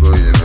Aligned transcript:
people, 0.00 0.39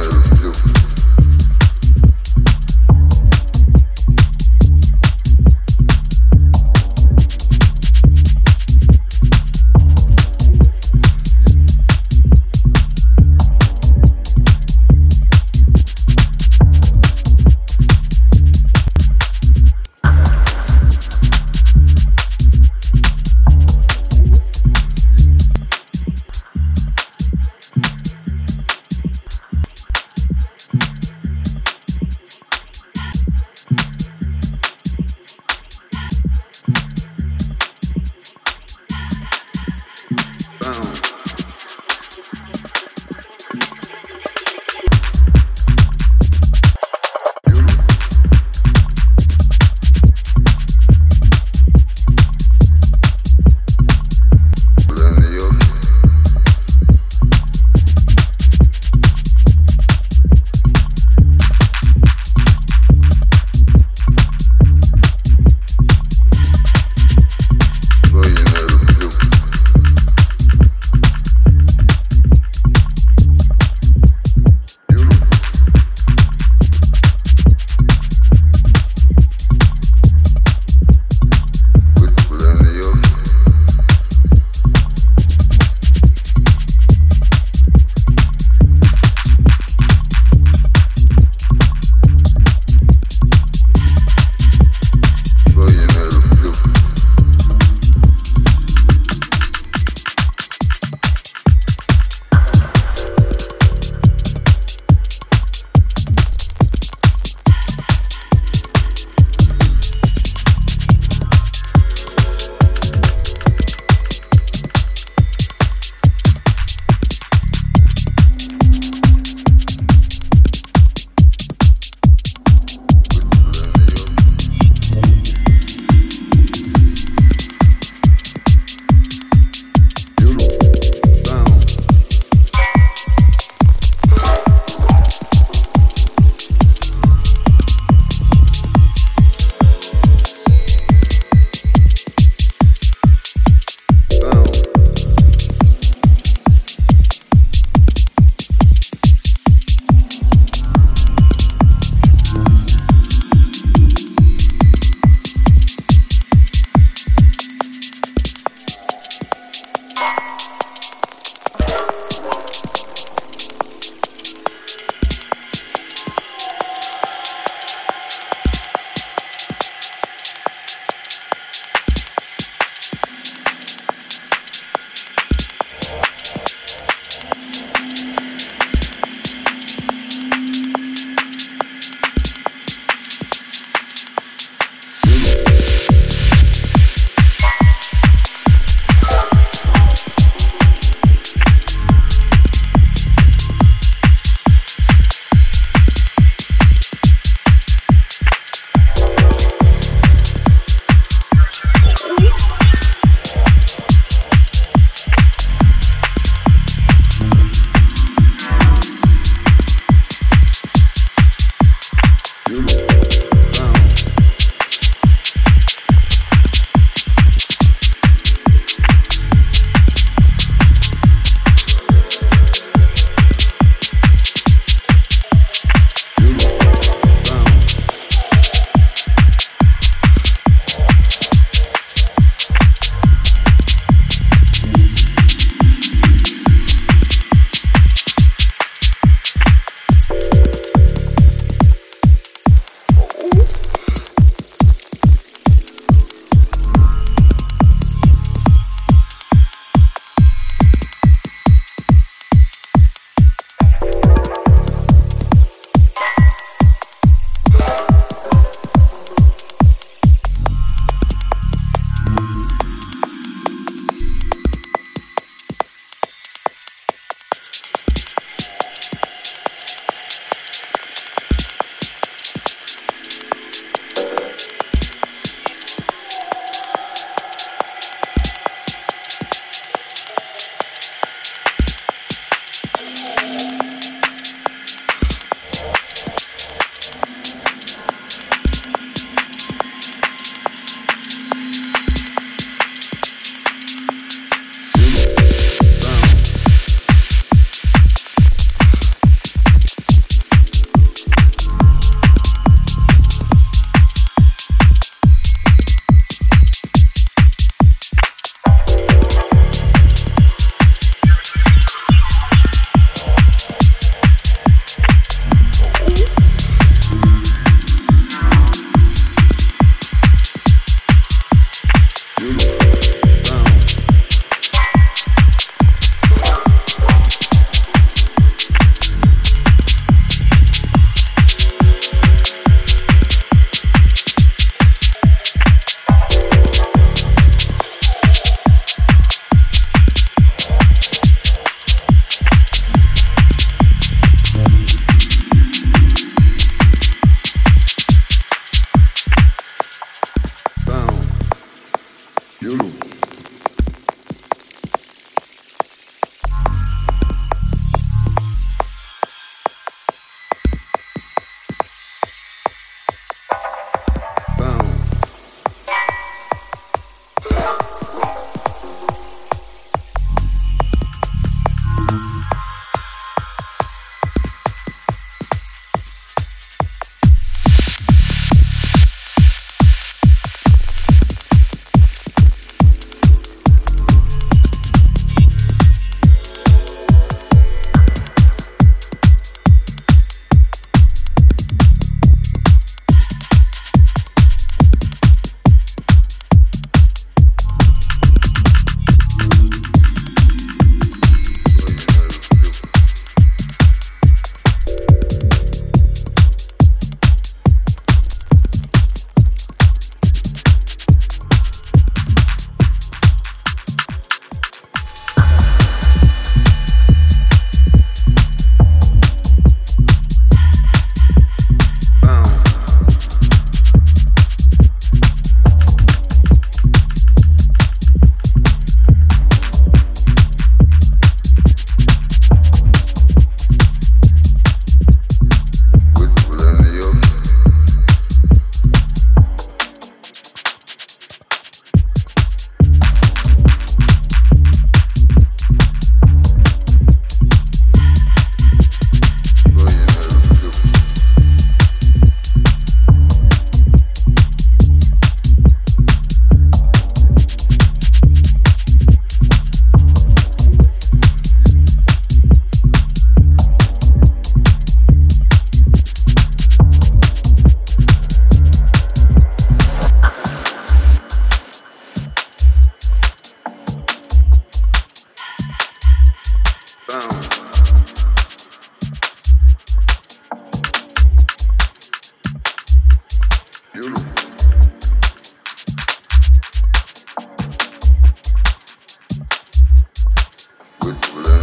could 490.86 491.02
do 491.02 491.24
that. 491.24 491.35